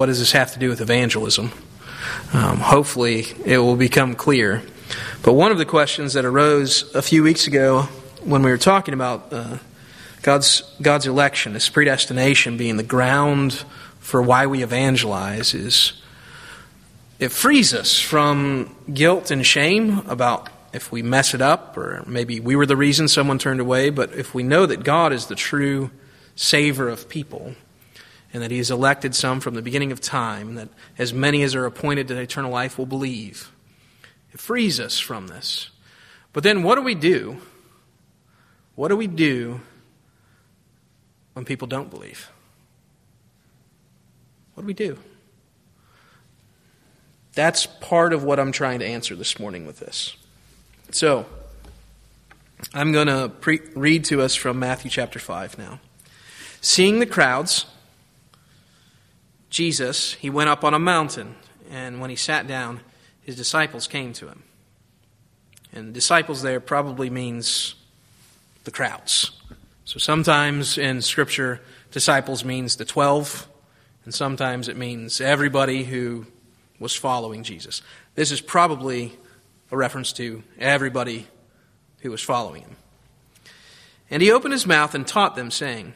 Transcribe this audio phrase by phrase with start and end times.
[0.00, 1.52] What does this have to do with evangelism?
[2.32, 4.62] Um, hopefully, it will become clear.
[5.22, 7.82] But one of the questions that arose a few weeks ago
[8.24, 9.58] when we were talking about uh,
[10.22, 13.62] God's, God's election, His predestination being the ground
[13.98, 15.92] for why we evangelize, is
[17.18, 22.40] it frees us from guilt and shame about if we mess it up, or maybe
[22.40, 25.34] we were the reason someone turned away, but if we know that God is the
[25.34, 25.90] true
[26.36, 27.54] Savior of people,
[28.32, 30.68] and that He has elected some from the beginning of time, and that
[30.98, 33.50] as many as are appointed to eternal life will believe,
[34.32, 35.70] it frees us from this.
[36.32, 37.38] But then what do we do?
[38.76, 39.60] What do we do
[41.34, 42.30] when people don't believe?
[44.54, 44.98] What do we do?
[47.34, 50.16] That's part of what I'm trying to answer this morning with this.
[50.92, 51.26] So,
[52.74, 55.80] I'm going to pre- read to us from Matthew chapter 5 now.
[56.60, 57.66] Seeing the crowds,
[59.50, 61.34] Jesus, he went up on a mountain,
[61.70, 62.80] and when he sat down,
[63.22, 64.44] his disciples came to him.
[65.72, 67.74] And disciples there probably means
[68.64, 69.32] the crowds.
[69.84, 73.48] So sometimes in Scripture, disciples means the twelve,
[74.04, 76.26] and sometimes it means everybody who
[76.78, 77.82] was following Jesus.
[78.14, 79.18] This is probably
[79.70, 81.26] a reference to everybody
[82.00, 82.76] who was following him.
[84.10, 85.94] And he opened his mouth and taught them, saying,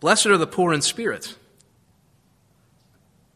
[0.00, 1.34] Blessed are the poor in spirit,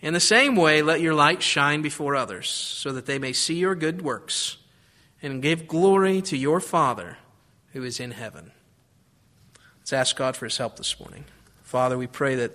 [0.00, 3.56] In the same way, let your light shine before others, so that they may see
[3.56, 4.58] your good works
[5.20, 7.18] and give glory to your Father
[7.72, 8.52] who is in heaven.
[9.80, 11.24] Let's ask God for his help this morning.
[11.62, 12.52] Father, we pray that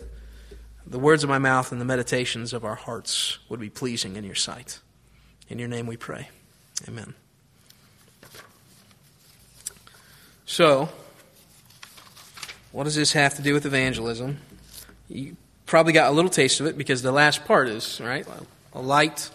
[0.85, 4.23] the words of my mouth and the meditations of our hearts would be pleasing in
[4.23, 4.79] your sight.
[5.49, 6.29] In your name we pray.
[6.87, 7.13] Amen.
[10.45, 10.89] So,
[12.71, 14.39] what does this have to do with evangelism?
[15.09, 18.27] You probably got a little taste of it because the last part is, right?
[18.73, 19.29] A light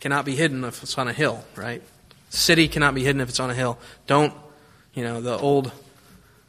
[0.00, 1.82] cannot be hidden if it's on a hill, right?
[2.30, 3.78] City cannot be hidden if it's on a hill.
[4.06, 4.34] Don't,
[4.94, 5.72] you know, the old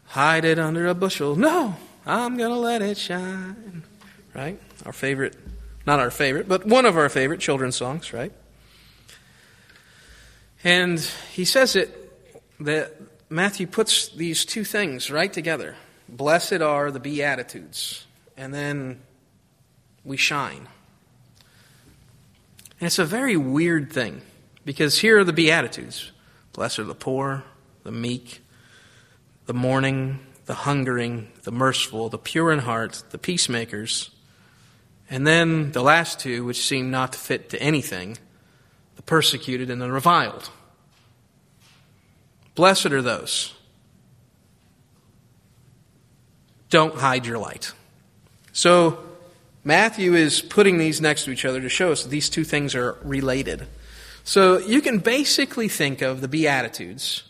[0.08, 1.36] hide it under a bushel.
[1.36, 1.76] No,
[2.06, 3.84] I'm going to let it shine
[4.36, 4.60] right?
[4.86, 5.36] Our favorite,
[5.88, 8.34] not our favorite, but one of our favorite children's songs, right?
[10.64, 11.00] And
[11.32, 12.02] he says it
[12.60, 12.94] that
[13.30, 15.76] Matthew puts these two things right together.
[16.08, 18.06] Blessed are the Beatitudes,
[18.38, 19.02] and then
[20.06, 20.68] we shine.
[22.80, 24.22] And it's a very weird thing
[24.64, 26.12] because here are the Beatitudes
[26.56, 27.44] Blessed are the poor,
[27.84, 28.42] the meek,
[29.46, 34.10] the mourning, the hungering, the merciful, the pure in heart, the peacemakers.
[35.10, 38.18] And then the last two, which seem not to fit to anything
[38.96, 40.50] the persecuted and the reviled.
[42.56, 43.54] Blessed are those.
[46.70, 47.74] Don't hide your light.
[48.54, 49.05] So,
[49.66, 53.00] Matthew is putting these next to each other to show us these two things are
[53.04, 53.68] related.
[54.24, 57.24] So, you can basically think of the Beatitudes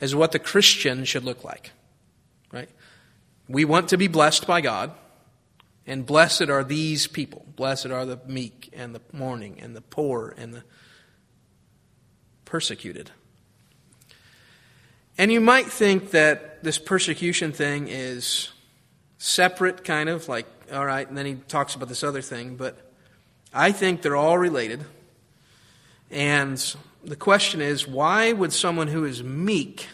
[0.00, 1.72] as what the Christian should look like.
[2.50, 2.70] Right?
[3.48, 4.92] We want to be blessed by God.
[5.86, 7.44] And blessed are these people.
[7.56, 10.64] Blessed are the meek and the mourning and the poor and the
[12.46, 13.10] persecuted.
[15.18, 18.53] And you might think that this persecution thing is
[19.24, 22.76] separate, kind of, like, all right, and then he talks about this other thing, but
[23.54, 24.84] I think they're all related.
[26.10, 26.62] And
[27.02, 29.88] the question is why would someone who is meek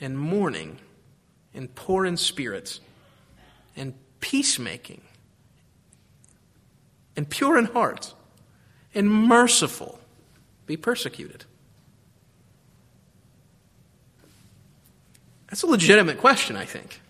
[0.00, 0.78] and mourning
[1.52, 2.78] and poor in spirit
[3.76, 5.00] and peacemaking
[7.16, 8.14] and pure in heart
[8.94, 9.98] and merciful
[10.66, 11.44] be persecuted?
[15.48, 17.00] That's a legitimate question, I think.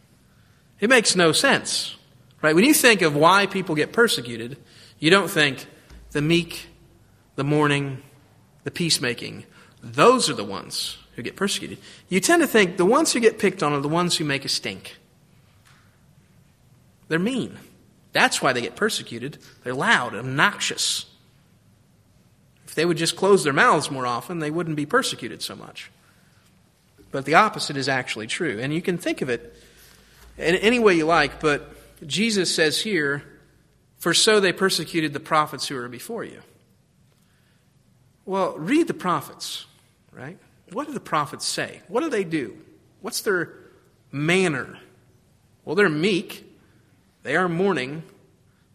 [0.81, 1.97] It makes no sense.
[2.41, 2.55] Right?
[2.55, 4.57] When you think of why people get persecuted,
[4.99, 5.67] you don't think
[6.13, 6.69] the meek,
[7.35, 8.03] the mourning,
[8.65, 9.45] the peacemaking.
[9.83, 11.79] Those are the ones who get persecuted.
[12.09, 14.45] You tend to think the ones who get picked on are the ones who make
[14.45, 14.97] a stink.
[17.09, 17.59] They're mean.
[18.13, 19.39] That's why they get persecuted.
[19.65, 21.07] They're loud, obnoxious.
[22.67, 25.91] If they would just close their mouths more often, they wouldn't be persecuted so much.
[27.11, 28.59] But the opposite is actually true.
[28.61, 29.57] And you can think of it
[30.39, 31.75] in any way you like, but
[32.07, 33.23] Jesus says here,
[33.97, 36.41] For so they persecuted the prophets who were before you.
[38.25, 39.67] Well, read the prophets,
[40.13, 40.39] right?
[40.73, 41.81] What do the prophets say?
[41.89, 42.57] What do they do?
[43.01, 43.55] What's their
[44.13, 44.79] manner?
[45.65, 46.45] Well, they're meek,
[47.23, 48.03] they are mourning,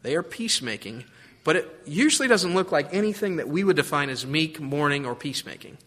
[0.02, 1.06] they are peacemaking,
[1.44, 5.16] but it usually doesn't look like anything that we would define as meek, mourning, or
[5.16, 5.78] peacemaking.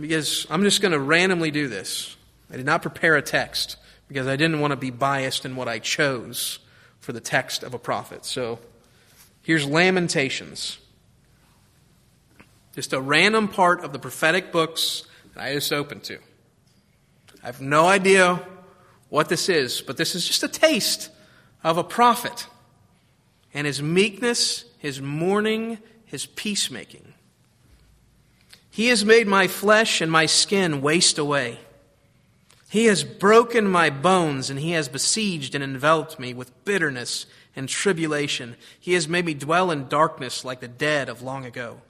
[0.00, 2.16] Because I'm just going to randomly do this.
[2.50, 3.76] I did not prepare a text
[4.08, 6.58] because I didn't want to be biased in what I chose
[7.00, 8.24] for the text of a prophet.
[8.24, 8.58] So
[9.42, 10.78] here's Lamentations.
[12.74, 16.18] Just a random part of the prophetic books that I just opened to.
[17.42, 18.40] I have no idea
[19.08, 21.10] what this is, but this is just a taste
[21.62, 22.46] of a prophet
[23.54, 27.14] and his meekness, his mourning, his peacemaking.
[28.70, 31.58] He has made my flesh and my skin waste away.
[32.68, 37.26] He has broken my bones, and he has besieged and enveloped me with bitterness
[37.56, 38.56] and tribulation.
[38.78, 41.80] He has made me dwell in darkness like the dead of long ago.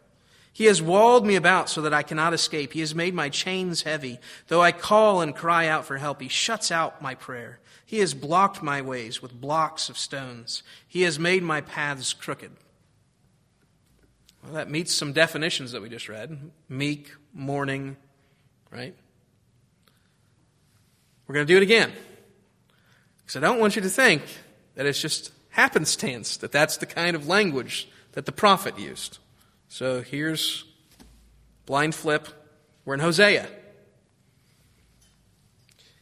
[0.53, 2.73] He has walled me about so that I cannot escape.
[2.73, 4.19] He has made my chains heavy.
[4.49, 7.61] Though I call and cry out for help, he shuts out my prayer.
[7.85, 10.63] He has blocked my ways with blocks of stones.
[10.87, 12.53] He has made my paths crooked.
[14.43, 17.97] Well, that meets some definitions that we just read meek, mourning,
[18.71, 18.95] right?
[21.29, 21.93] We're going to do it again.
[23.19, 24.23] Because I don't want you to think
[24.75, 29.19] that it's just happenstance, that that's the kind of language that the prophet used.
[29.69, 30.65] So here's
[31.67, 32.29] blind flip.
[32.87, 33.47] We're in Hosea.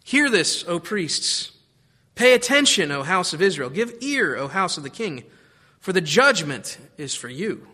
[0.05, 1.51] Hear this, O priests.
[2.15, 3.69] Pay attention, O house of Israel.
[3.69, 5.25] Give ear, O house of the king,
[5.81, 7.67] for the judgment is for you.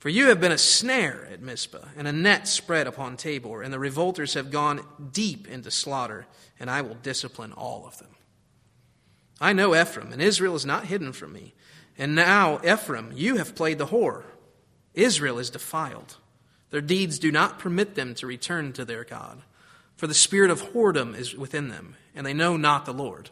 [0.00, 3.70] For you have been a snare at Mizpah, and a net spread upon Tabor, and
[3.70, 4.80] the revolters have gone
[5.12, 6.26] deep into slaughter,
[6.58, 8.08] and I will discipline all of them.
[9.42, 11.52] I know Ephraim, and Israel is not hidden from me.
[11.98, 14.24] And now, Ephraim, you have played the whore.
[14.94, 16.16] Israel is defiled.
[16.70, 19.42] Their deeds do not permit them to return to their God,
[19.96, 23.28] for the spirit of whoredom is within them, and they know not the Lord.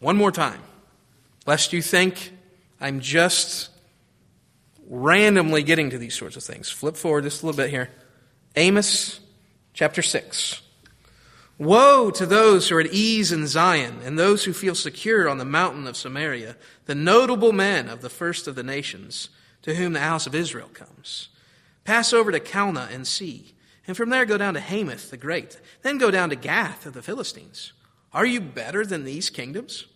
[0.00, 0.60] One more time
[1.48, 2.30] lest you think
[2.78, 3.70] I'm just
[4.86, 6.68] randomly getting to these sorts of things.
[6.68, 7.88] Flip forward just a little bit here.
[8.54, 9.20] Amos
[9.72, 10.60] chapter 6.
[11.56, 15.38] Woe to those who are at ease in Zion and those who feel secure on
[15.38, 19.30] the mountain of Samaria, the notable men of the first of the nations,
[19.62, 21.30] to whom the house of Israel comes.
[21.84, 23.54] Pass over to Calneh and see,
[23.86, 26.92] and from there go down to Hamath the great, then go down to Gath of
[26.92, 27.72] the Philistines.
[28.12, 29.86] Are you better than these kingdoms?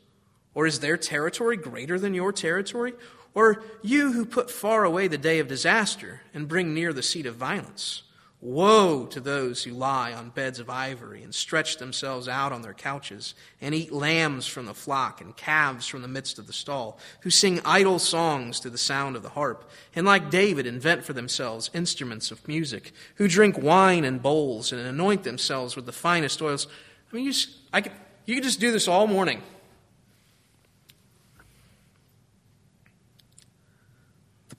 [0.54, 2.92] Or is their territory greater than your territory?
[3.35, 7.26] Or you who put far away the day of disaster and bring near the seat
[7.26, 8.02] of violence?
[8.42, 12.75] Woe to those who lie on beds of ivory and stretch themselves out on their
[12.75, 16.99] couches and eat lambs from the flock and calves from the midst of the stall,
[17.21, 21.12] who sing idle songs to the sound of the harp, and like David invent for
[21.12, 26.42] themselves instruments of music, who drink wine in bowls and anoint themselves with the finest
[26.42, 26.66] oils.
[27.12, 27.32] I mean, you,
[27.73, 27.92] I could,
[28.26, 29.40] you could just do this all morning.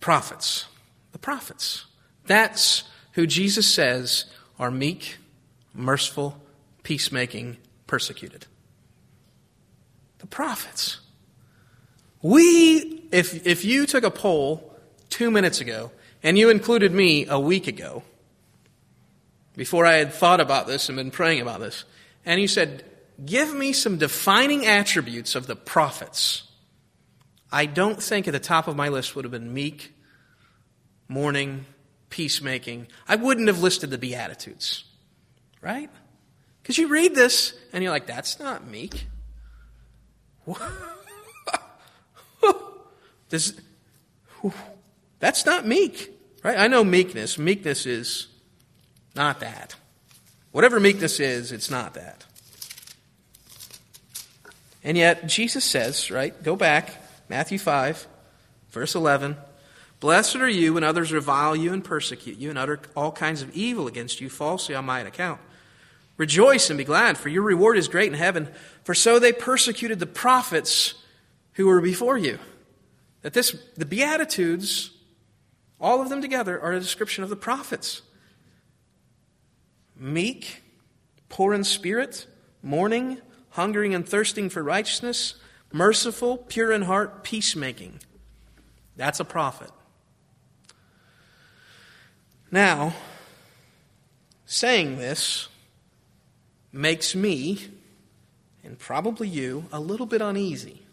[0.03, 0.65] Prophets.
[1.13, 1.85] The prophets.
[2.25, 2.83] That's
[3.13, 4.25] who Jesus says
[4.59, 5.17] are meek,
[5.73, 6.43] merciful,
[6.83, 7.55] peacemaking,
[7.87, 8.45] persecuted.
[10.17, 10.99] The prophets.
[12.21, 14.75] We, if, if you took a poll
[15.09, 15.89] two minutes ago
[16.21, 18.03] and you included me a week ago,
[19.55, 21.85] before I had thought about this and been praying about this,
[22.25, 22.83] and you said,
[23.23, 26.43] Give me some defining attributes of the prophets.
[27.53, 29.92] I don't think at the top of my list would have been meek,
[31.07, 31.65] mourning,
[32.09, 32.87] peacemaking.
[33.07, 34.83] I wouldn't have listed the Beatitudes,
[35.61, 35.89] right?
[36.61, 39.07] Because you read this and you're like, that's not meek.
[43.29, 43.59] Does,
[45.19, 46.11] that's not meek,
[46.43, 46.57] right?
[46.57, 47.37] I know meekness.
[47.37, 48.27] Meekness is
[49.15, 49.75] not that.
[50.51, 52.25] Whatever meekness is, it's not that.
[54.83, 56.43] And yet, Jesus says, right?
[56.43, 56.95] Go back,
[57.29, 58.05] Matthew 5,
[58.69, 59.37] verse 11.
[60.03, 63.55] Blessed are you when others revile you and persecute you and utter all kinds of
[63.55, 65.39] evil against you falsely on my account.
[66.17, 68.49] Rejoice and be glad, for your reward is great in heaven,
[68.83, 70.95] for so they persecuted the prophets
[71.53, 72.37] who were before you.
[73.21, 74.91] That this, the Beatitudes,
[75.79, 78.01] all of them together, are a description of the prophets.
[79.95, 80.63] Meek,
[81.29, 82.27] poor in spirit,
[82.61, 83.19] mourning,
[83.51, 85.35] hungering and thirsting for righteousness,
[85.71, 88.01] merciful, pure in heart, peacemaking.
[88.97, 89.71] That's a prophet.
[92.53, 92.93] Now,
[94.45, 95.47] saying this
[96.71, 97.57] makes me,
[98.63, 100.83] and probably you, a little bit uneasy.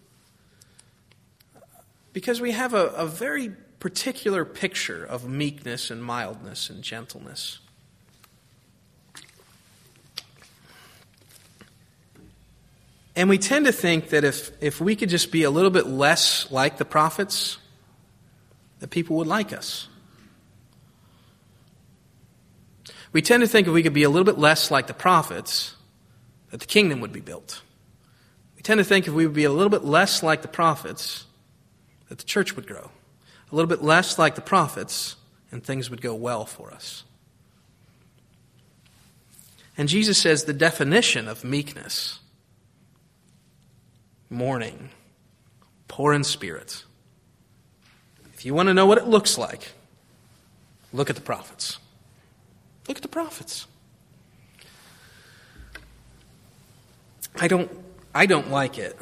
[2.15, 7.59] Because we have a, a very particular picture of meekness and mildness and gentleness.
[13.15, 15.87] And we tend to think that if, if we could just be a little bit
[15.87, 17.59] less like the prophets,
[18.79, 19.90] that people would like us.
[23.13, 25.75] We tend to think if we could be a little bit less like the prophets,
[26.51, 27.63] that the kingdom would be built.
[28.57, 31.27] We tend to think if we would be a little bit less like the prophets,
[32.09, 32.91] that the church would grow.
[33.51, 35.17] A little bit less like the prophets,
[35.51, 37.05] and things would go well for us.
[39.77, 42.21] And Jesus says the definition of meekness
[44.29, 44.91] mourning,
[45.89, 46.85] poor in spirit.
[48.33, 49.73] If you want to know what it looks like,
[50.93, 51.79] look at the prophets.
[52.91, 53.69] Look at the prophets.
[57.37, 57.71] I don't,
[58.13, 58.99] I don't like it.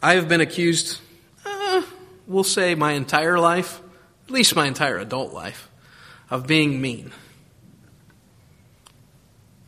[0.00, 1.00] I have been accused,
[1.44, 1.82] uh,
[2.28, 3.80] we'll say my entire life,
[4.26, 5.68] at least my entire adult life,
[6.30, 7.10] of being mean.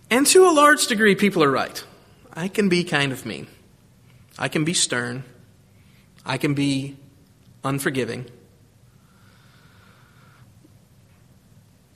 [0.08, 1.82] And to a large degree, people are right.
[2.32, 3.48] I can be kind of mean.
[4.38, 5.24] I can be stern.
[6.24, 6.96] I can be
[7.64, 8.26] unforgiving.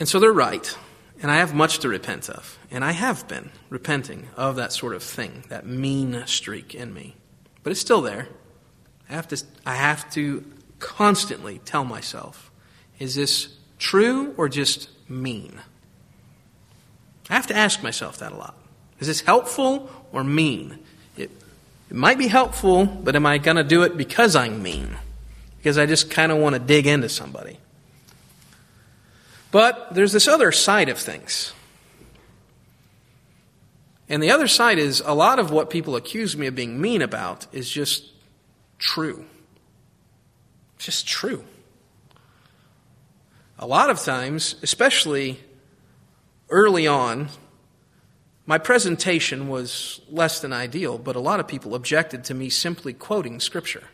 [0.00, 0.76] And so they're right.
[1.20, 2.58] And I have much to repent of.
[2.70, 7.16] And I have been repenting of that sort of thing, that mean streak in me.
[7.62, 8.28] But it's still there.
[9.10, 10.44] I have to, I have to
[10.78, 12.50] constantly tell myself
[12.98, 15.60] is this true or just mean?
[17.30, 18.56] I have to ask myself that a lot.
[18.98, 20.78] Is this helpful or mean?
[21.16, 21.30] It,
[21.88, 24.96] it might be helpful, but am I going to do it because I'm mean?
[25.58, 27.58] Because I just kind of want to dig into somebody.
[29.50, 31.52] But there's this other side of things.
[34.08, 37.02] And the other side is a lot of what people accuse me of being mean
[37.02, 38.04] about is just
[38.78, 39.24] true.
[40.78, 41.44] Just true.
[43.58, 45.40] A lot of times, especially
[46.48, 47.28] early on,
[48.46, 52.94] my presentation was less than ideal, but a lot of people objected to me simply
[52.94, 53.84] quoting Scripture.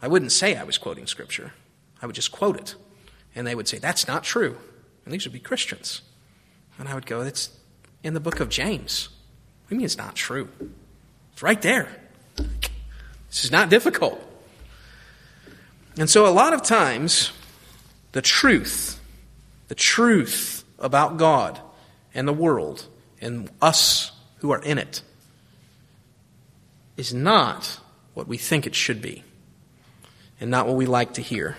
[0.00, 1.52] I wouldn't say I was quoting Scripture,
[2.00, 2.76] I would just quote it.
[3.34, 4.56] And they would say, That's not true.
[5.04, 6.02] And these would be Christians.
[6.78, 7.50] And I would go, It's
[8.02, 9.08] in the book of James.
[9.64, 10.48] What do you mean it's not true?
[11.32, 11.88] It's right there.
[12.36, 14.20] This is not difficult.
[15.96, 17.32] And so, a lot of times,
[18.12, 19.00] the truth,
[19.68, 21.60] the truth about God
[22.14, 22.86] and the world
[23.20, 25.02] and us who are in it,
[26.96, 27.78] is not
[28.14, 29.22] what we think it should be
[30.40, 31.56] and not what we like to hear.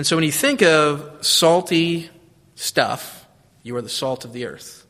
[0.00, 2.08] And so when you think of salty
[2.54, 3.26] stuff,
[3.62, 4.86] you are the salt of the earth.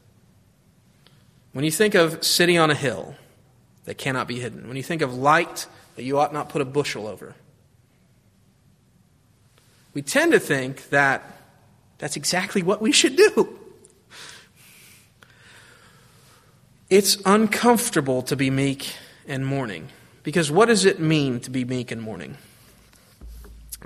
[1.52, 3.16] When you think of sitting on a hill
[3.86, 6.64] that cannot be hidden, when you think of light that you ought not put a
[6.64, 7.34] bushel over,
[9.94, 11.24] we tend to think that
[11.98, 13.58] that's exactly what we should do.
[16.88, 18.94] It's uncomfortable to be meek
[19.26, 19.88] and mourning.
[20.22, 22.36] Because what does it mean to be meek and mourning?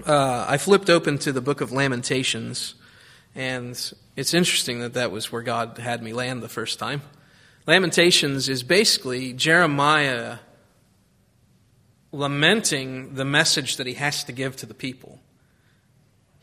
[0.06, 2.74] Uh, I flipped open to the book of Lamentations,
[3.34, 3.70] and
[4.16, 7.02] it's interesting that that was where God had me land the first time.
[7.66, 10.38] Lamentations is basically Jeremiah
[12.12, 15.20] lamenting the message that he has to give to the people.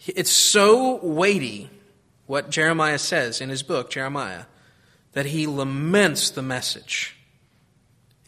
[0.05, 1.69] It's so weighty,
[2.25, 4.45] what Jeremiah says in his book, Jeremiah,
[5.13, 7.15] that he laments the message.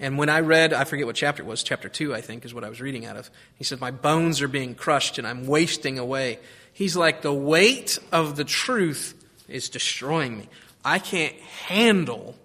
[0.04, 2.54] And when I read, I forget what chapter it was, chapter 2, I think, is
[2.54, 3.32] what I was reading out of.
[3.56, 6.40] He said, My bones are being crushed and I'm wasting away.
[6.74, 9.14] He's like, The weight of the truth
[9.48, 10.50] is destroying me.
[10.84, 11.34] I can't
[11.68, 12.36] handle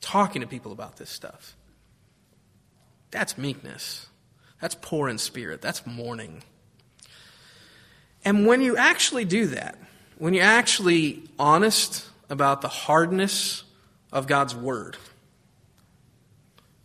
[0.00, 1.54] talking to people about this stuff.
[3.10, 4.06] That's meekness.
[4.62, 5.60] That's poor in spirit.
[5.60, 6.42] That's mourning.
[8.24, 9.78] And when you actually do that,
[10.16, 13.62] when you're actually honest about the hardness
[14.10, 14.96] of God's word,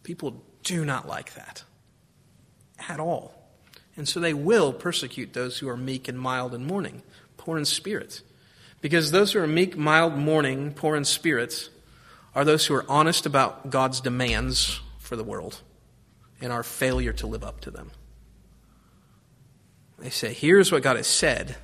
[0.10, 1.64] people do not like that
[2.88, 3.32] at all.
[3.96, 7.04] And so they will persecute those who are meek and mild in mourning,
[7.38, 8.24] poor in spirit.
[8.82, 11.70] Because those who are meek, mild, mourning, poor in spirit
[12.34, 15.62] are those who are honest about God's demands for the world
[16.42, 17.92] and our failure to live up to them.
[20.00, 21.56] They say, Here's what God has said,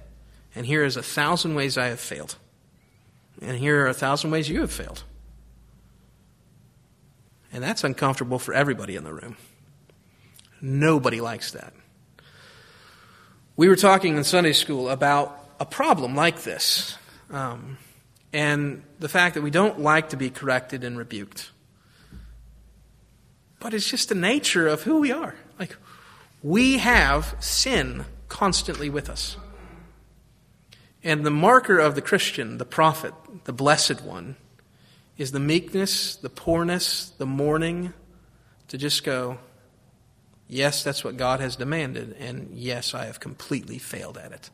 [0.53, 2.35] and here is a thousand ways I have failed.
[3.41, 5.03] And here are a thousand ways you have failed.
[7.55, 9.37] And that's uncomfortable for everybody in the room.
[10.59, 11.71] Nobody likes that.
[13.55, 16.97] We were talking in Sunday school about a problem like this,
[17.31, 17.77] um,
[18.33, 21.49] and the fact that we don't like to be corrected and rebuked.
[23.61, 25.35] But it's just the nature of who we are.
[25.57, 25.77] Like,
[26.43, 29.37] we have sin constantly with us.
[31.05, 33.13] And the marker of the Christian, the prophet,
[33.45, 34.35] the blessed one,
[35.17, 37.93] is the meekness, the poorness, the mourning,
[38.67, 39.37] to just go,
[40.47, 44.49] yes, that's what God has demanded, and yes, I have completely failed at it.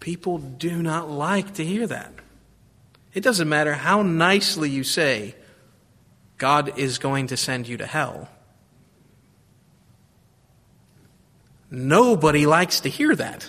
[0.00, 2.12] People do not like to hear that.
[3.14, 5.34] It doesn't matter how nicely you say,
[6.38, 8.28] God is going to send you to hell.
[11.70, 13.48] Nobody likes to hear that.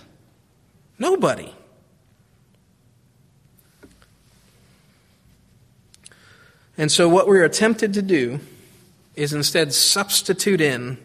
[1.00, 1.54] Nobody.
[6.78, 8.40] And so, what we're attempted to do
[9.16, 10.98] is instead substitute in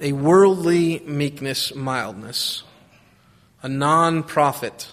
[0.00, 2.64] a worldly meekness, mildness,
[3.62, 4.92] a non prophet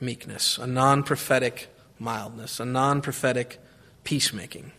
[0.00, 3.58] meekness, a non prophetic mildness, a non prophetic
[4.04, 4.72] peacemaking.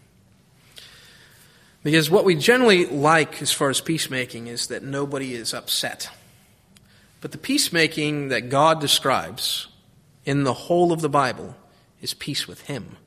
[1.84, 6.10] Because what we generally like as far as peacemaking is that nobody is upset.
[7.20, 9.67] But the peacemaking that God describes
[10.26, 11.56] in the whole of the Bible
[12.02, 12.98] is peace with Him,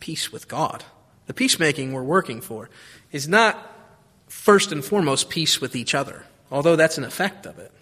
[0.00, 0.84] peace with God.
[1.26, 2.70] The peacemaking we're working for
[3.12, 3.72] is not
[4.28, 7.72] first and foremost peace with each other, although that's an effect of it.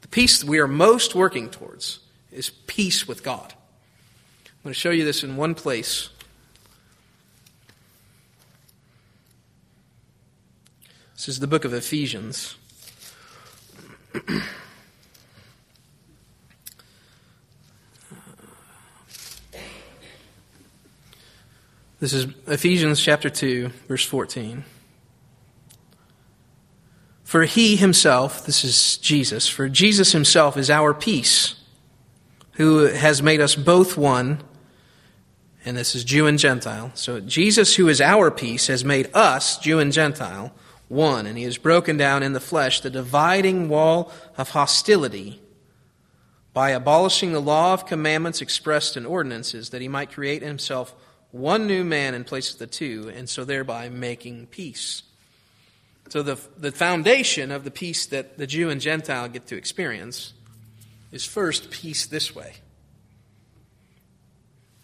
[0.00, 2.00] The peace we are most working towards
[2.32, 3.54] is peace with God.
[4.46, 6.10] I'm going to show you this in one place
[11.24, 12.56] This is the book of Ephesians.
[22.04, 24.62] this is Ephesians chapter 2, verse 14.
[27.22, 31.54] For he himself, this is Jesus, for Jesus himself is our peace,
[32.52, 34.42] who has made us both one,
[35.64, 36.90] and this is Jew and Gentile.
[36.92, 40.52] So Jesus, who is our peace, has made us, Jew and Gentile,
[40.88, 45.40] one, and he has broken down in the flesh the dividing wall of hostility
[46.52, 50.94] by abolishing the law of commandments expressed in ordinances, that he might create in himself
[51.34, 55.02] one new man in place of the two, and so thereby making peace.
[56.08, 60.32] So, the, the foundation of the peace that the Jew and Gentile get to experience
[61.10, 62.54] is first peace this way.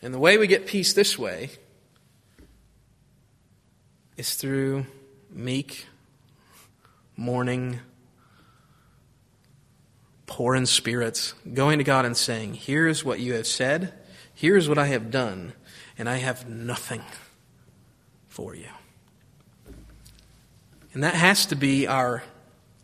[0.03, 1.51] And the way we get peace this way
[4.17, 4.87] is through
[5.31, 5.87] meek,
[7.17, 7.79] mourning,
[10.27, 13.93] poor in spirits, going to God and saying, Here is what you have said,
[14.35, 15.53] here is what I have done,
[16.01, 17.03] and I have nothing
[18.31, 18.71] for you.
[20.95, 22.23] And that has to be our,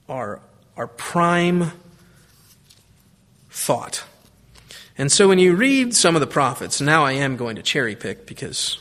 [0.07, 0.43] our,
[0.77, 1.73] our prime
[3.49, 4.05] thought.
[4.99, 7.97] And so when you read some of the prophets, now I am going to cherry
[7.97, 8.79] pick because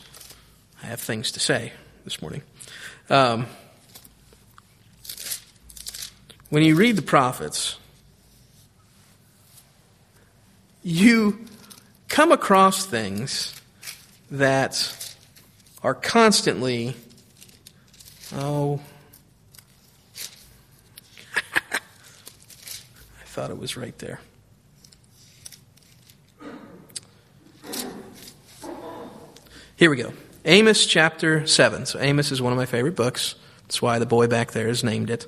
[0.82, 1.72] I have things to say
[2.04, 2.42] this morning.
[3.08, 3.46] Um,
[6.50, 7.78] when you read the prophets,
[10.82, 11.42] you
[12.08, 13.56] come across things
[14.30, 15.16] that
[15.82, 16.94] are constantly,
[18.34, 18.80] oh,
[21.34, 21.78] I
[23.24, 24.20] thought it was right there.
[29.76, 30.14] Here we go.
[30.46, 31.84] Amos chapter 7.
[31.84, 33.34] So, Amos is one of my favorite books.
[33.62, 35.26] That's why the boy back there has named it.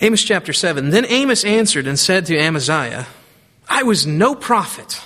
[0.00, 0.90] Amos chapter 7.
[0.90, 3.06] Then Amos answered and said to Amaziah,
[3.68, 5.00] I was no prophet,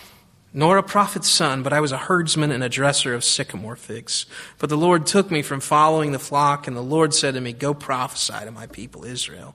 [0.57, 4.25] nor a prophet's son, but I was a herdsman and a dresser of sycamore figs.
[4.59, 7.53] But the Lord took me from following the flock, and the Lord said to me,
[7.53, 9.55] Go prophesy to my people Israel.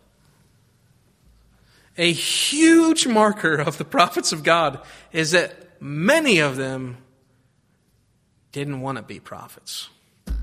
[1.97, 4.79] a huge marker of the prophets of God
[5.11, 6.97] is that many of them
[8.51, 9.89] didn't want to be prophets.
[10.27, 10.37] Have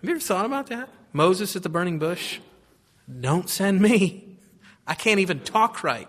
[0.00, 0.88] you ever thought about that?
[1.12, 2.38] Moses at the burning bush?
[3.20, 4.38] Don't send me.
[4.86, 6.08] I can't even talk right.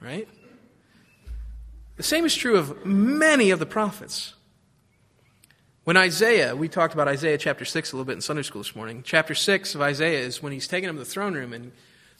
[0.00, 0.28] Right?
[1.96, 4.34] The same is true of many of the prophets.
[5.84, 8.74] When Isaiah, we talked about Isaiah chapter 6 a little bit in Sunday school this
[8.74, 9.02] morning.
[9.04, 11.72] Chapter 6 of Isaiah is when he's taken him to the throne room and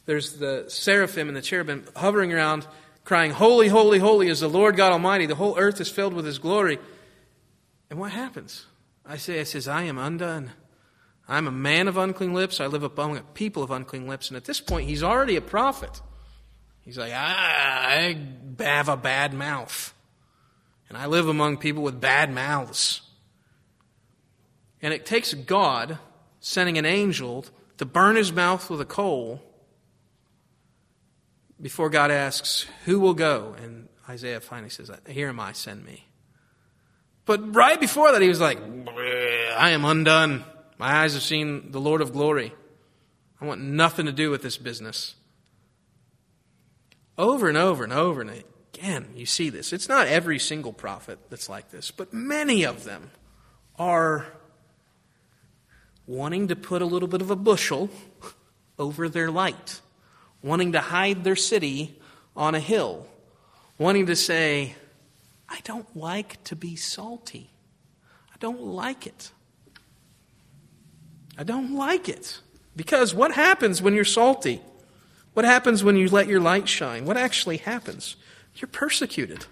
[0.07, 2.67] there's the seraphim and the cherubim hovering around
[3.05, 5.27] crying, Holy, holy, holy is the Lord God Almighty.
[5.27, 6.79] The whole earth is filled with his glory.
[7.91, 8.67] And what happens?
[9.09, 10.53] Isaiah says, I am undone.
[11.27, 12.61] I'm a man of unclean lips.
[12.61, 14.29] I live among a people of unclean lips.
[14.29, 16.01] And at this point, he's already a prophet.
[16.85, 18.17] He's like, I
[18.61, 19.95] have a bad mouth.
[20.89, 23.01] And I live among people with bad mouths.
[24.83, 25.99] And it takes God
[26.41, 27.47] sending an angel
[27.79, 29.43] to burn his mouth with a coal
[31.61, 33.57] before God asks, Who will go?
[33.63, 36.05] And Isaiah finally says, Here am I, send me.
[37.25, 40.45] But right before that, he was like, I am undone.
[40.77, 42.53] My eyes have seen the Lord of glory.
[43.41, 45.15] I want nothing to do with this business.
[47.17, 49.73] Over and over and over and again, you see this.
[49.73, 53.11] It's not every single prophet that's like this, but many of them
[53.79, 54.27] are
[56.07, 57.89] wanting to put a little bit of a bushel
[58.79, 59.81] over their light,
[60.43, 61.99] wanting to hide their city
[62.37, 63.07] on a hill,
[63.79, 64.75] wanting to say,
[65.49, 67.51] I don't like to be salty.
[68.33, 69.31] I don't like it.
[71.39, 72.41] I don't like it.
[72.77, 74.61] Because what happens when you're salty?
[75.35, 77.05] What happens when you let your light shine?
[77.05, 78.17] What actually happens?
[78.57, 79.47] You're persecuted.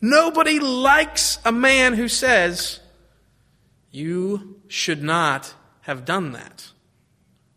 [0.00, 2.80] Nobody likes a man who says,
[3.90, 6.70] You should not have done that.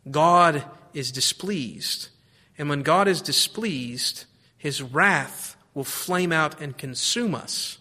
[0.10, 2.10] God is displeased.
[2.58, 4.26] And when God is displeased,
[4.58, 7.78] his wrath will flame out and consume us.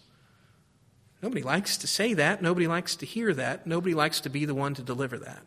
[1.21, 2.41] Nobody likes to say that.
[2.41, 3.67] Nobody likes to hear that.
[3.67, 5.41] Nobody likes to be the one to deliver that.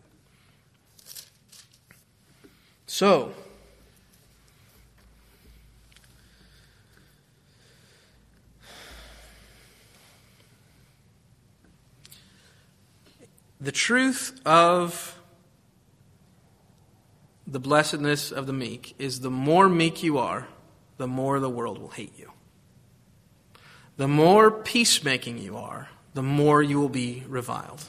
[2.86, 3.32] So,
[13.62, 15.20] the truth of
[17.46, 20.48] the blessedness of the meek is the more meek you are,
[20.96, 22.32] the more the world will hate you.
[23.98, 27.84] The more peacemaking you are, the more you will be reviled.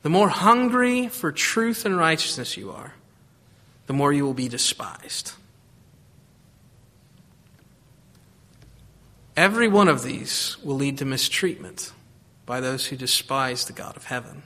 [0.00, 2.94] The more hungry for truth and righteousness you are,
[3.86, 5.32] the more you will be despised.
[9.36, 11.92] Every one of these will lead to mistreatment
[12.46, 14.44] by those who despise the God of heaven.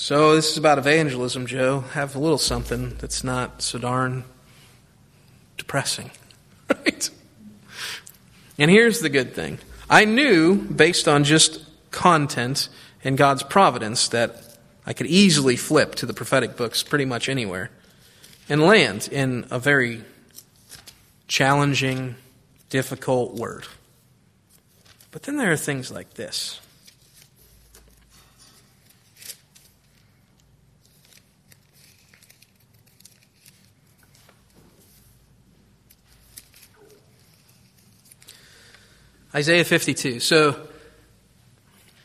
[0.00, 1.80] So, this is about evangelism, Joe.
[1.80, 4.22] Have a little something that's not so darn
[5.56, 6.12] depressing.
[6.68, 7.10] Right?
[8.58, 9.58] And here's the good thing
[9.90, 12.68] I knew, based on just content
[13.02, 14.56] and God's providence, that
[14.86, 17.70] I could easily flip to the prophetic books pretty much anywhere
[18.48, 20.04] and land in a very
[21.26, 22.14] challenging,
[22.70, 23.66] difficult word.
[25.10, 26.60] But then there are things like this.
[39.34, 40.20] Isaiah 52.
[40.20, 40.68] So,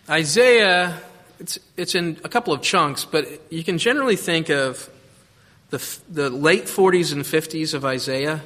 [0.10, 1.02] Isaiah
[1.44, 4.90] it's, it's in a couple of chunks, but you can generally think of
[5.72, 8.42] the, the late 40s and 50s of Isaiah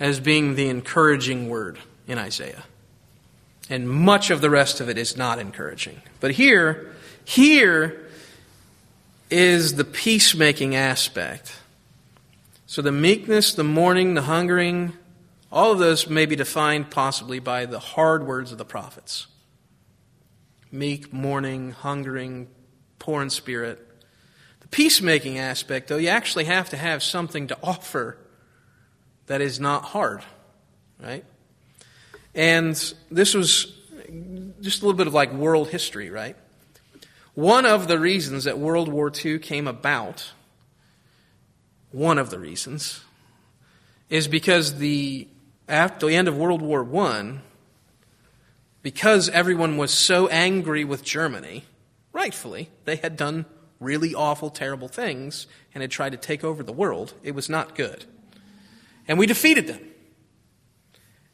[0.00, 2.64] as being the encouraging word in Isaiah.
[3.68, 6.00] And much of the rest of it is not encouraging.
[6.20, 8.08] But here, here
[9.30, 11.54] is the peacemaking aspect.
[12.66, 14.94] So the meekness, the mourning, the hungering,
[15.54, 19.28] all of those may be defined possibly by the hard words of the prophets
[20.72, 22.48] meek, mourning, hungering,
[22.98, 23.78] poor in spirit.
[24.58, 28.18] The peacemaking aspect, though, you actually have to have something to offer
[29.26, 30.24] that is not hard,
[31.00, 31.24] right?
[32.34, 32.74] And
[33.12, 33.72] this was
[34.60, 36.36] just a little bit of like world history, right?
[37.34, 40.32] One of the reasons that World War II came about,
[41.92, 43.04] one of the reasons,
[44.10, 45.28] is because the
[45.68, 47.38] after the end of World War I,
[48.82, 51.64] because everyone was so angry with Germany,
[52.12, 53.46] rightfully, they had done
[53.80, 57.14] really awful, terrible things and had tried to take over the world.
[57.22, 58.04] It was not good.
[59.08, 59.80] And we defeated them.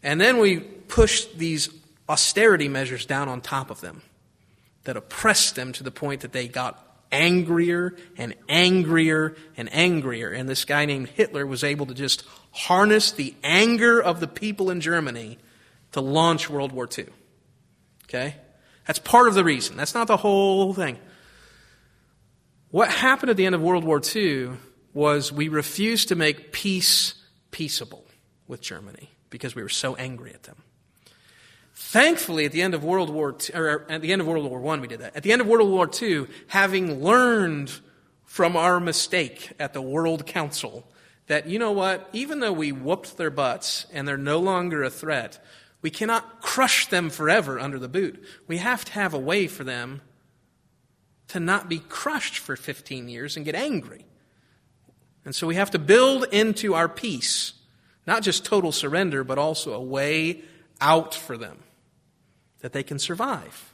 [0.03, 1.69] And then we pushed these
[2.09, 4.03] austerity measures down on top of them
[4.85, 10.31] that oppressed them to the point that they got angrier and angrier and angrier.
[10.31, 14.71] And this guy named Hitler was able to just harness the anger of the people
[14.71, 15.39] in Germany
[15.93, 17.07] to launch World War II.
[18.05, 18.37] Okay?
[18.87, 19.77] That's part of the reason.
[19.77, 20.99] That's not the whole thing.
[22.71, 24.51] What happened at the end of World War II
[24.93, 27.15] was we refused to make peace
[27.51, 28.05] peaceable
[28.47, 30.57] with Germany because we were so angry at them.
[31.83, 34.65] Thankfully, at the end of World War II, or at the end of World War
[34.75, 35.17] I, we did that.
[35.17, 37.73] At the end of World War II, having learned
[38.27, 40.87] from our mistake at the World Council
[41.27, 44.91] that, you know what, even though we whooped their butts and they're no longer a
[44.91, 45.45] threat,
[45.83, 48.23] we cannot crush them forever under the boot.
[48.47, 50.03] We have to have a way for them
[51.29, 54.05] to not be crushed for 15 years and get angry.
[55.25, 57.55] And so we have to build into our peace
[58.07, 60.43] not just total surrender, but also a way
[60.81, 61.59] out for them
[62.61, 63.73] that they can survive.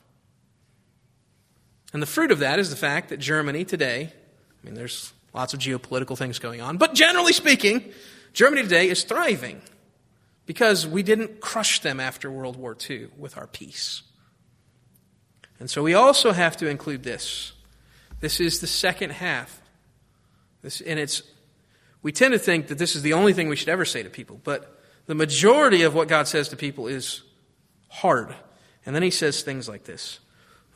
[1.92, 5.54] And the fruit of that is the fact that Germany today, I mean, there's lots
[5.54, 7.92] of geopolitical things going on, but generally speaking,
[8.32, 9.60] Germany today is thriving
[10.44, 14.02] because we didn't crush them after World War II with our peace.
[15.58, 17.52] And so we also have to include this.
[18.20, 19.60] This is the second half.
[20.62, 21.22] This, and it's,
[22.02, 24.10] we tend to think that this is the only thing we should ever say to
[24.10, 27.22] people, but the majority of what God says to people is
[27.88, 28.34] hard.
[28.86, 30.20] And then he says things like this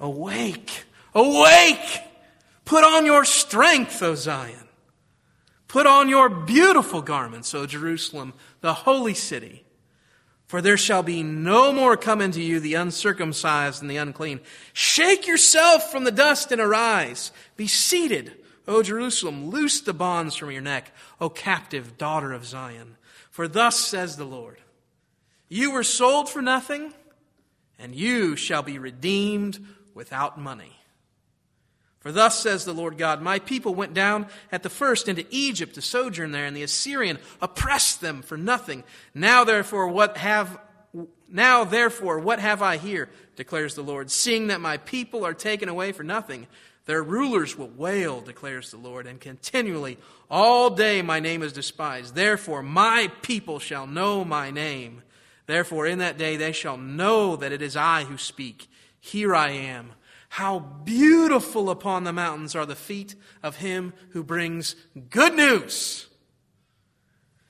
[0.00, 0.84] Awake!
[1.14, 2.02] Awake!
[2.64, 4.68] Put on your strength, O Zion.
[5.66, 9.64] Put on your beautiful garments, O Jerusalem, the holy city.
[10.46, 14.40] For there shall be no more come into you the uncircumcised and the unclean.
[14.72, 17.30] Shake yourself from the dust and arise.
[17.56, 18.32] Be seated,
[18.66, 19.50] O Jerusalem.
[19.50, 22.96] Loose the bonds from your neck, O captive daughter of Zion.
[23.30, 24.58] For thus says the Lord
[25.48, 26.94] You were sold for nothing,
[27.80, 29.58] and you shall be redeemed
[29.94, 30.76] without money.
[32.00, 35.74] For thus says the Lord God, My people went down at the first into Egypt
[35.74, 38.84] to sojourn there, and the Assyrian oppressed them for nothing.
[39.14, 40.58] Now therefore, what have
[41.28, 43.08] now therefore, what have I here?
[43.36, 46.46] declares the Lord, seeing that my people are taken away for nothing.
[46.84, 49.96] Their rulers will wail, declares the Lord, and continually
[50.30, 52.14] all day my name is despised.
[52.14, 55.02] Therefore, my people shall know my name.
[55.50, 58.68] Therefore, in that day they shall know that it is I who speak.
[59.00, 59.92] Here I am.
[60.28, 64.76] How beautiful upon the mountains are the feet of him who brings
[65.08, 66.06] good news,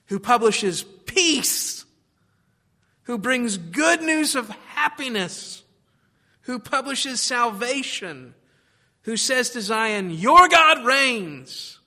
[0.06, 1.84] who publishes peace,
[3.02, 5.62] who brings good news of happiness,
[6.42, 8.34] who publishes salvation,
[9.02, 11.79] who says to Zion, Your God reigns.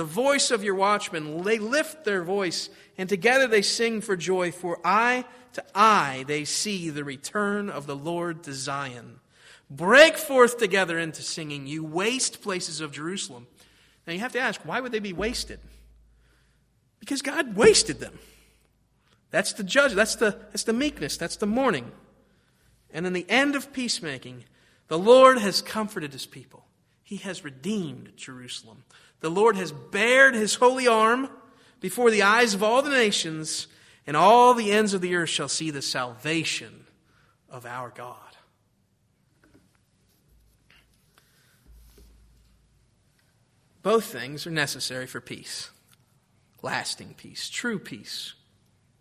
[0.00, 4.50] The voice of your watchmen, they lift their voice, and together they sing for joy,
[4.50, 9.20] for eye to eye they see the return of the Lord to Zion.
[9.68, 13.46] Break forth together into singing, you waste places of Jerusalem.
[14.06, 15.60] Now you have to ask, why would they be wasted?
[16.98, 18.18] Because God wasted them.
[19.30, 21.92] That's the judge, that's the, that's the meekness, that's the mourning.
[22.90, 24.44] And in the end of peacemaking,
[24.88, 26.64] the Lord has comforted his people.
[27.02, 28.84] He has redeemed Jerusalem.
[29.20, 31.28] The Lord has bared his holy arm
[31.80, 33.66] before the eyes of all the nations,
[34.06, 36.86] and all the ends of the earth shall see the salvation
[37.48, 38.16] of our God.
[43.82, 45.70] Both things are necessary for peace
[46.62, 48.34] lasting peace, true peace,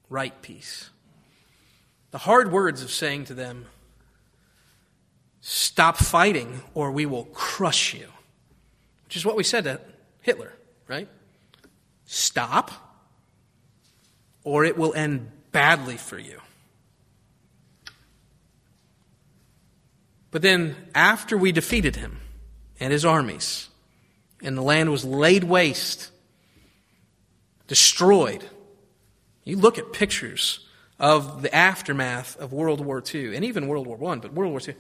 [0.10, 0.90] right peace.
[2.12, 3.66] The hard words of saying to them,
[5.42, 8.08] Stop fighting or we will crush you,
[9.06, 9.82] which is what we said to
[10.22, 10.54] Hitler,
[10.88, 11.08] right?
[12.06, 12.72] Stop
[14.44, 16.40] or it will end badly for you.
[20.32, 22.20] But then, after we defeated him
[22.80, 23.70] and his armies,
[24.42, 26.12] and the land was laid waste,
[27.68, 28.44] destroyed.
[29.44, 30.66] You look at pictures
[31.00, 34.62] of the aftermath of World War II and even World War I, but World War
[34.68, 34.76] II.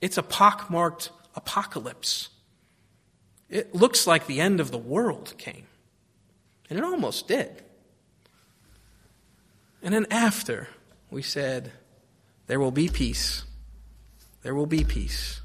[0.00, 2.28] It's a pockmarked apocalypse.
[3.48, 5.66] It looks like the end of the world came.
[6.68, 7.62] And it almost did.
[9.82, 10.68] And then after,
[11.10, 11.72] we said,
[12.46, 13.44] There will be peace.
[14.42, 15.40] There will be peace.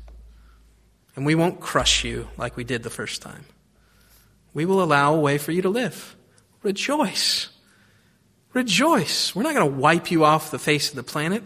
[1.15, 3.45] And we won't crush you like we did the first time.
[4.53, 6.15] We will allow a way for you to live.
[6.63, 7.49] Rejoice.
[8.53, 9.35] Rejoice.
[9.35, 11.43] We're not going to wipe you off the face of the planet.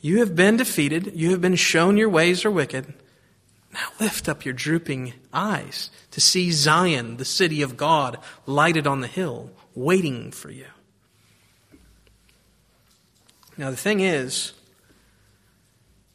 [0.00, 1.12] You have been defeated.
[1.14, 2.92] You have been shown your ways are wicked.
[3.72, 9.00] Now lift up your drooping eyes to see Zion, the city of God, lighted on
[9.00, 10.66] the hill, waiting for you.
[13.56, 14.52] Now, the thing is,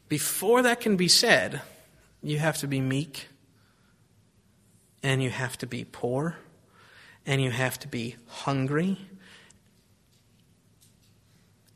[0.08, 1.60] before that can be said,
[2.22, 3.28] you have to be meek,
[5.02, 6.36] and you have to be poor,
[7.26, 8.98] and you have to be hungry.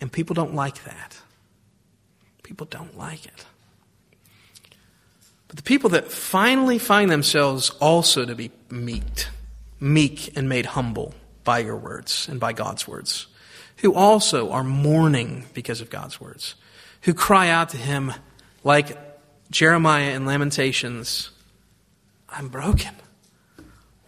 [0.00, 1.20] And people don't like that.
[2.42, 3.46] People don't like it.
[5.52, 9.26] But the people that finally find themselves also to be meek,
[9.78, 11.12] meek and made humble
[11.44, 13.26] by your words and by God's words,
[13.82, 16.54] who also are mourning because of God's words,
[17.02, 18.14] who cry out to Him
[18.64, 18.96] like
[19.50, 21.32] Jeremiah in Lamentations
[22.30, 22.94] I'm broken.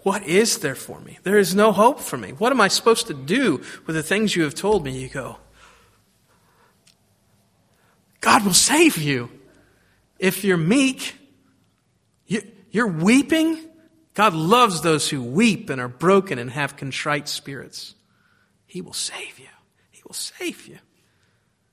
[0.03, 1.19] What is there for me?
[1.25, 2.31] There is no hope for me.
[2.31, 4.99] What am I supposed to do with the things you have told me?
[4.99, 5.37] You go,
[8.23, 9.29] God will save you.
[10.19, 11.17] If you're meek,
[12.75, 13.57] you're weeping.
[14.15, 17.95] God loves those who weep and are broken and have contrite spirits.
[18.67, 19.47] He will save you.
[19.93, 20.79] He will save you.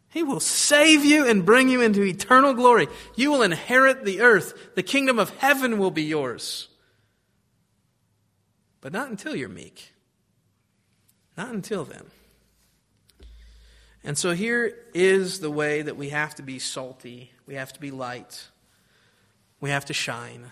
[0.09, 2.87] He will save you and bring you into eternal glory.
[3.15, 4.75] You will inherit the earth.
[4.75, 6.67] The kingdom of heaven will be yours.
[8.79, 9.93] But not until you're meek.
[11.35, 12.11] Not until then.
[14.03, 17.79] And so here is the way that we have to be salty, we have to
[17.79, 18.49] be light,
[19.59, 20.51] we have to shine.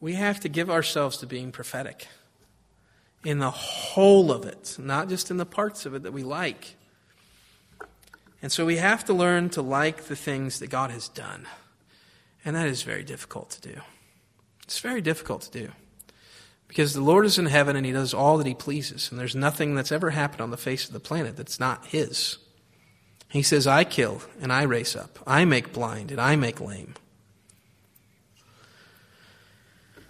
[0.00, 2.08] We have to give ourselves to being prophetic
[3.24, 6.76] in the whole of it, not just in the parts of it that we like.
[8.42, 11.46] And so we have to learn to like the things that God has done.
[12.44, 13.80] And that is very difficult to do.
[14.62, 15.72] It's very difficult to do.
[16.66, 19.10] Because the Lord is in heaven and He does all that He pleases.
[19.10, 22.38] And there's nothing that's ever happened on the face of the planet that's not His.
[23.28, 25.18] He says, I kill and I raise up.
[25.26, 26.94] I make blind and I make lame.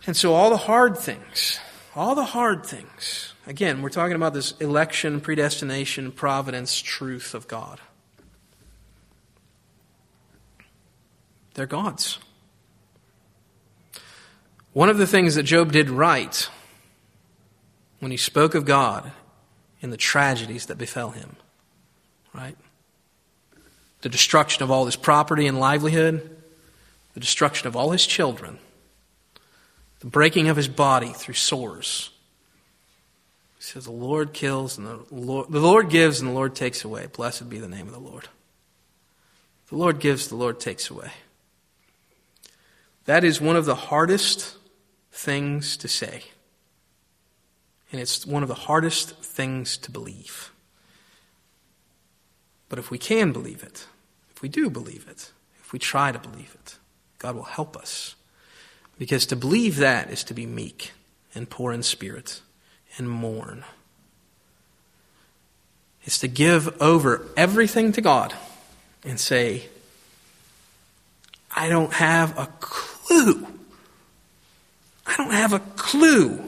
[0.07, 1.61] And so all the hard things,
[1.95, 7.81] all the hard things, again, we're talking about this election, predestination, providence, truth of God.
[11.55, 12.19] They're God's.
[14.73, 16.49] One of the things that Job did right
[17.99, 19.13] when he spoke of God
[19.81, 21.37] in the tragedies that befell him,
[22.33, 22.57] right?
[24.03, 26.37] The destruction of all his property and livelihood,
[27.15, 28.59] the destruction of all his children,
[30.01, 32.11] the breaking of his body through sores.
[33.59, 36.85] He says, The Lord kills and the Lord, the Lord gives and the Lord takes
[36.85, 37.07] away.
[37.07, 38.29] Blessed be the name of the Lord.
[39.69, 41.13] The Lord gives, the Lord takes away.
[43.05, 44.57] That is one of the hardest
[45.13, 46.25] things to say.
[47.93, 50.53] And it's one of the hardest things to believe.
[52.69, 53.87] But if we can believe it,
[54.31, 56.79] if we do believe it, if we try to believe it,
[57.19, 58.15] God will help us.
[59.01, 60.93] Because to believe that is to be meek
[61.35, 62.41] and poor in spirit
[62.97, 63.65] and mourn.
[66.05, 68.33] It's to give over everything to God
[69.05, 69.69] and say,
[71.51, 73.49] I don't have a clue
[75.11, 76.41] I don't have a clue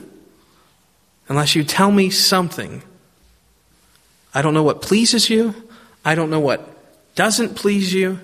[1.28, 2.82] unless you tell me something.
[4.32, 5.54] I don't know what pleases you.
[6.04, 6.68] I don't know what
[7.16, 8.20] doesn't please you.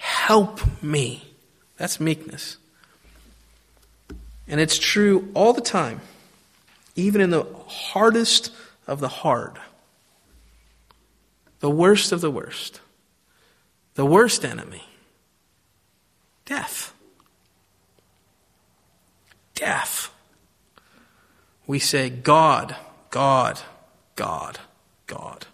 [0.00, 1.34] Help me.
[1.76, 2.56] That's meekness.
[4.48, 6.00] And it's true all the time,
[6.96, 8.50] even in the hardest
[8.86, 9.58] of the hard,
[11.60, 12.80] the worst of the worst,
[13.94, 14.84] the worst enemy.
[16.46, 16.94] Death.
[19.54, 20.10] Death.
[21.66, 22.74] We say, God,
[23.10, 23.60] God,
[24.16, 24.58] God,
[25.06, 25.46] God.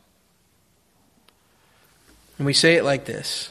[2.39, 3.51] And we say it like this.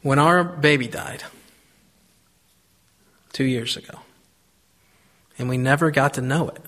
[0.00, 1.24] When our baby died
[3.32, 4.00] two years ago,
[5.38, 6.62] and we never got to know it,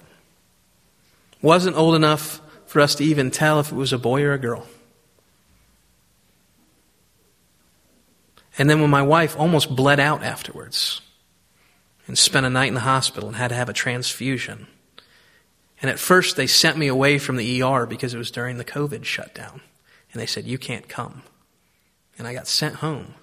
[1.40, 4.38] wasn't old enough for us to even tell if it was a boy or a
[4.38, 4.66] girl.
[8.58, 11.00] And then when my wife almost bled out afterwards,
[12.06, 14.66] and spent a night in the hospital and had to have a transfusion.
[15.80, 18.64] And at first, they sent me away from the ER because it was during the
[18.64, 19.60] COVID shutdown.
[20.12, 21.22] And they said, You can't come.
[22.18, 23.14] And I got sent home.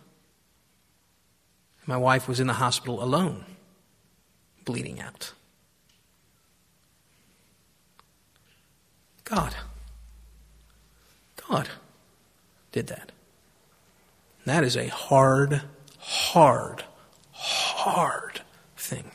[1.89, 3.45] My wife was in the hospital alone,
[4.63, 5.33] bleeding out.
[9.23, 9.56] God.
[11.50, 11.67] God
[12.71, 13.12] did that.
[14.46, 15.63] That is a hard,
[15.98, 16.83] hard,
[17.31, 18.42] hard
[18.77, 19.10] thing.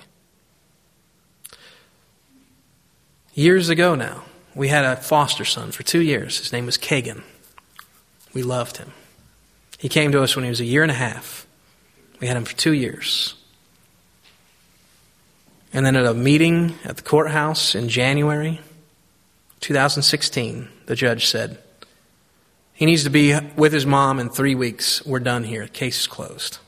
[3.34, 6.38] Years ago now, we had a foster son for two years.
[6.38, 7.22] His name was Kagan.
[8.32, 8.90] We loved him.
[9.78, 11.43] He came to us when he was a year and a half.
[12.20, 13.34] We had him for two years.
[15.72, 18.60] And then at a meeting at the courthouse in January
[19.60, 21.58] 2016, the judge said,
[22.72, 25.04] He needs to be with his mom in three weeks.
[25.04, 25.66] We're done here.
[25.66, 26.58] Case is closed.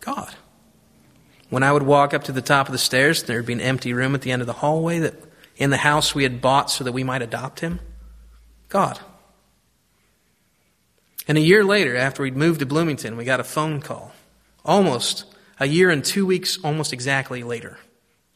[0.00, 0.34] God.
[1.50, 3.60] When I would walk up to the top of the stairs, there would be an
[3.60, 5.14] empty room at the end of the hallway that
[5.56, 7.80] in the house we had bought so that we might adopt him.
[8.68, 8.98] God.
[11.28, 14.12] And a year later, after we'd moved to Bloomington, we got a phone call.
[14.64, 15.24] Almost
[15.58, 17.78] a year and two weeks, almost exactly later,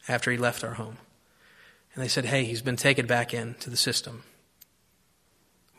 [0.07, 0.97] after he left our home.
[1.93, 4.23] And they said, Hey, he's been taken back into the system.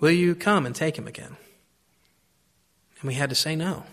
[0.01, 1.37] Will you come and take him again?
[3.01, 3.85] And we had to say no.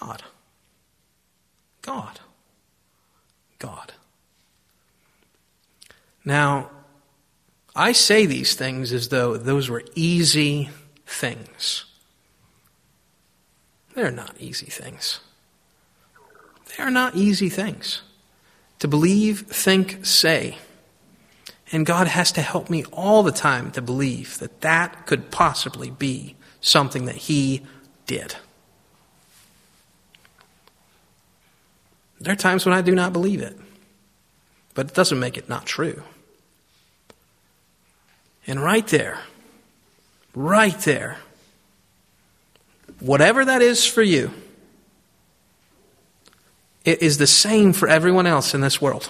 [0.00, 0.22] God.
[1.82, 2.20] God.
[3.58, 3.92] God.
[6.24, 6.70] Now,
[7.74, 10.70] I say these things as though those were easy
[11.06, 11.84] things.
[13.94, 15.20] They're not easy things.
[16.68, 18.02] They are not easy things.
[18.80, 20.58] To believe, think, say.
[21.72, 25.90] And God has to help me all the time to believe that that could possibly
[25.90, 27.62] be something that He
[28.06, 28.36] did.
[32.20, 33.56] There are times when I do not believe it,
[34.74, 36.02] but it doesn't make it not true.
[38.50, 39.20] And right there,
[40.34, 41.18] right there,
[42.98, 44.32] whatever that is for you,
[46.84, 49.08] it is the same for everyone else in this world.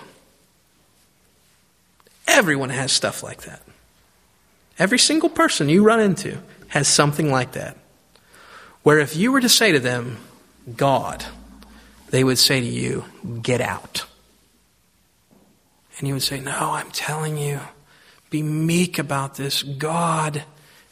[2.29, 3.63] Everyone has stuff like that.
[4.79, 6.37] Every single person you run into
[6.69, 7.79] has something like that.
[8.83, 10.19] Where if you were to say to them,
[10.77, 11.25] God,
[12.11, 13.07] they would say to you,
[13.41, 14.05] Get out.
[15.97, 17.61] And you would say, No, I'm telling you,
[18.31, 19.63] be meek about this.
[19.63, 20.45] God.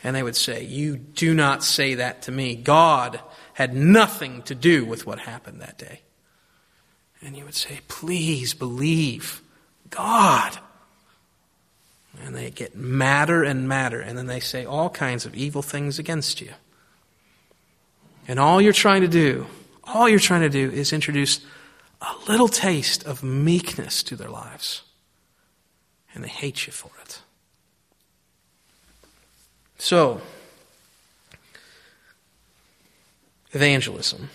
[0.04, 2.54] And they would say, You do not say that to me.
[2.56, 3.20] God
[3.54, 6.02] had nothing to do with what happened that day.
[7.22, 9.40] And you would say, Please believe
[9.90, 10.58] God.
[12.24, 15.98] And they get madder and madder, and then they say all kinds of evil things
[15.98, 16.50] against you.
[18.26, 19.46] And all you're trying to do,
[19.84, 21.40] all you're trying to do is introduce
[22.00, 24.82] a little taste of meekness to their lives.
[26.14, 27.20] And they hate you for it.
[29.78, 30.20] So,
[33.52, 34.28] evangelism.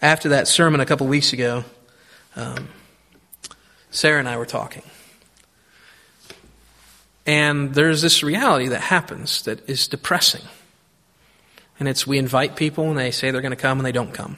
[0.00, 1.64] After that sermon a couple weeks ago,
[2.36, 2.68] um,
[3.90, 4.82] Sarah and I were talking.
[7.26, 10.42] And there's this reality that happens that is depressing.
[11.78, 14.12] And it's we invite people and they say they're going to come and they don't
[14.12, 14.36] come.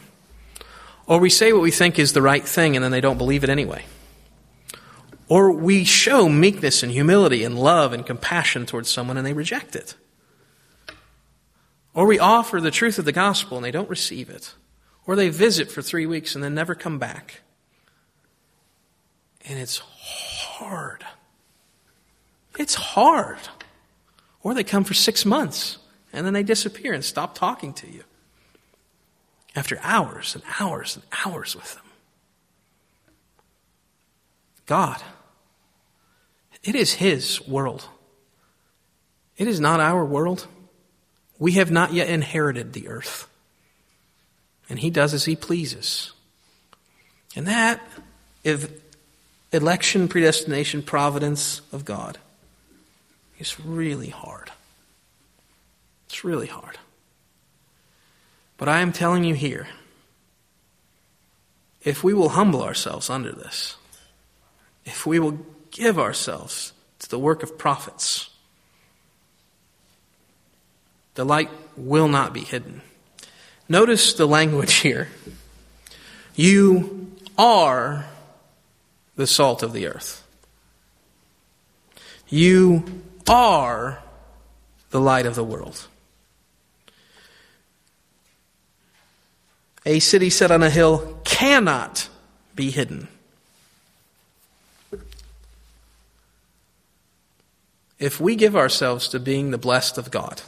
[1.06, 3.44] Or we say what we think is the right thing and then they don't believe
[3.44, 3.84] it anyway.
[5.28, 9.74] Or we show meekness and humility and love and compassion towards someone and they reject
[9.74, 9.94] it.
[11.94, 14.54] Or we offer the truth of the gospel and they don't receive it.
[15.06, 17.40] Or they visit for three weeks and then never come back.
[19.46, 21.04] And it's hard.
[22.58, 23.38] It's hard.
[24.42, 25.78] Or they come for six months
[26.12, 28.04] and then they disappear and stop talking to you
[29.56, 31.82] after hours and hours and hours with them.
[34.66, 35.02] God
[36.66, 37.88] it is His world.
[39.36, 40.46] It is not our world.
[41.38, 43.28] We have not yet inherited the earth.
[44.68, 46.12] And He does as He pleases.
[47.36, 47.80] And that
[48.42, 48.68] is
[49.52, 52.18] election, predestination, providence of God
[53.38, 54.50] is really hard.
[56.06, 56.78] It's really hard.
[58.56, 59.68] But I am telling you here
[61.82, 63.76] if we will humble ourselves under this,
[64.84, 65.38] if we will
[65.76, 68.30] give ourselves to the work of prophets.
[71.14, 72.80] The light will not be hidden.
[73.68, 75.08] Notice the language here.
[76.34, 78.06] You are
[79.16, 80.26] the salt of the earth.
[82.28, 84.02] You are
[84.90, 85.88] the light of the world.
[89.84, 92.08] A city set on a hill cannot
[92.54, 93.08] be hidden.
[97.98, 100.42] If we give ourselves to being the blessed of God,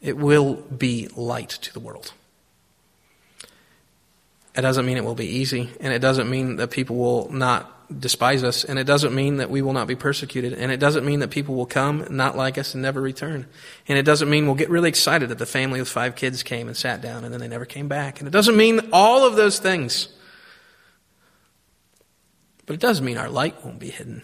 [0.00, 2.12] it will be light to the world.
[4.54, 7.76] It doesn't mean it will be easy, and it doesn't mean that people will not
[7.98, 11.04] despise us, and it doesn't mean that we will not be persecuted, and it doesn't
[11.04, 13.46] mean that people will come, not like us, and never return.
[13.88, 16.68] And it doesn't mean we'll get really excited that the family with five kids came
[16.68, 18.20] and sat down, and then they never came back.
[18.20, 20.08] And it doesn't mean all of those things.
[22.66, 24.22] But it does mean our light won't be hidden.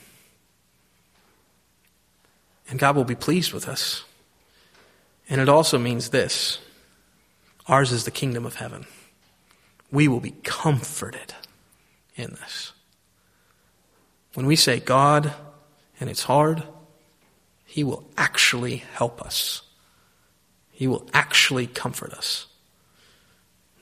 [2.68, 4.04] And God will be pleased with us.
[5.28, 6.58] And it also means this
[7.66, 8.86] ours is the kingdom of heaven.
[9.90, 11.34] We will be comforted
[12.16, 12.72] in this.
[14.34, 15.32] When we say God
[16.00, 16.62] and it's hard,
[17.64, 19.62] He will actually help us.
[20.70, 22.46] He will actually comfort us.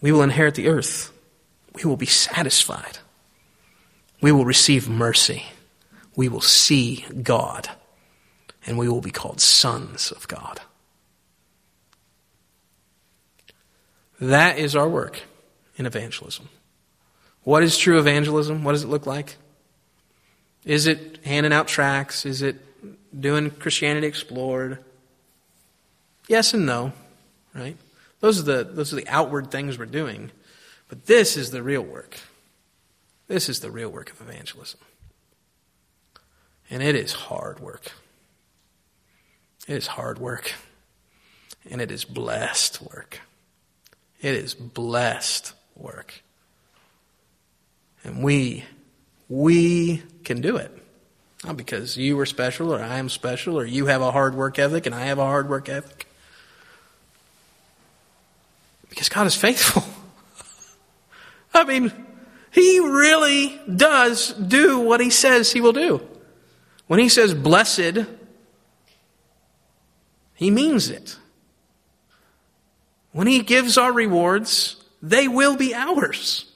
[0.00, 1.12] We will inherit the earth.
[1.74, 2.98] We will be satisfied.
[4.20, 5.46] We will receive mercy.
[6.14, 7.68] We will see God.
[8.66, 10.60] And we will be called sons of God.
[14.20, 15.22] That is our work
[15.76, 16.48] in evangelism.
[17.42, 18.64] What is true evangelism?
[18.64, 19.36] What does it look like?
[20.64, 22.24] Is it handing out tracts?
[22.24, 22.56] Is it
[23.18, 24.82] doing Christianity Explored?
[26.26, 26.92] Yes and no,
[27.54, 27.76] right?
[28.20, 30.30] Those are the, those are the outward things we're doing.
[30.88, 32.18] But this is the real work.
[33.26, 34.80] This is the real work of evangelism.
[36.70, 37.92] And it is hard work.
[39.66, 40.52] It is hard work.
[41.70, 43.20] And it is blessed work.
[44.20, 46.22] It is blessed work.
[48.02, 48.64] And we,
[49.28, 50.70] we can do it.
[51.44, 54.58] Not because you are special or I am special or you have a hard work
[54.58, 56.06] ethic and I have a hard work ethic.
[58.88, 59.84] Because God is faithful.
[61.54, 61.92] I mean,
[62.50, 66.06] He really does do what He says He will do.
[66.86, 68.06] When He says blessed,
[70.34, 71.16] He means it.
[73.12, 76.52] When He gives our rewards, they will be ours.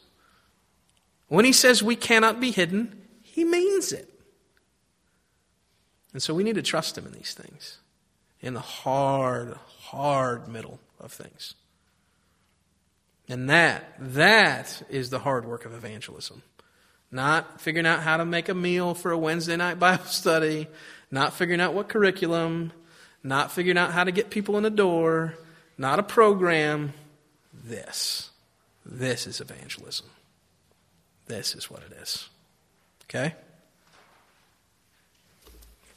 [1.28, 4.12] When He says we cannot be hidden, He means it.
[6.12, 7.78] And so we need to trust Him in these things,
[8.40, 11.54] in the hard, hard middle of things.
[13.28, 16.42] And that, that is the hard work of evangelism.
[17.10, 20.66] Not figuring out how to make a meal for a Wednesday night Bible study,
[21.10, 22.72] not figuring out what curriculum,
[23.22, 25.34] not figuring out how to get people in the door,
[25.76, 26.92] not a program.
[27.52, 28.30] This.
[28.84, 30.06] This is evangelism.
[31.26, 32.28] This is what it is.
[33.04, 33.34] Okay?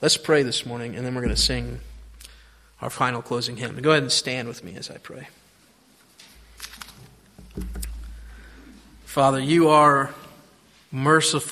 [0.02, 1.80] Let's pray this morning, and then we're going to sing
[2.82, 3.80] our final closing hymn.
[3.82, 5.28] Go ahead and stand with me as I pray.
[9.06, 10.14] Father, you are
[10.92, 11.50] merciful.